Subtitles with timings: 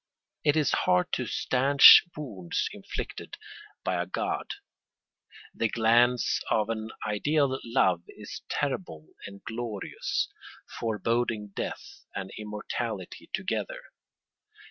[0.43, 3.37] It is hard to stanch wounds inflicted
[3.83, 4.47] by a god.
[5.53, 10.27] The glance of an ideal love is terrible and glorious,
[10.79, 13.81] foreboding death and immortality together.